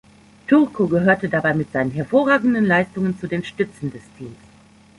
Turco 0.47 0.87
gehörte 0.87 1.29
dabei 1.29 1.53
mit 1.53 1.71
seinen 1.73 1.91
hervorragenden 1.91 2.65
Leistungen 2.65 3.19
zu 3.19 3.27
den 3.27 3.43
Stützen 3.43 3.91
des 3.91 4.01
Teams. 4.17 4.39